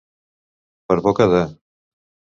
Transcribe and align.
Per 0.91 0.97
boca 1.09 1.31
de. 1.35 1.45